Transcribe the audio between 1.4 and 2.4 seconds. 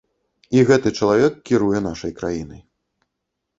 кіруе нашай